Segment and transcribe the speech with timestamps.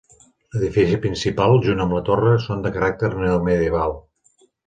[0.53, 3.97] L'edifici principal, junt amb la torre, són de caràcter neomedieval.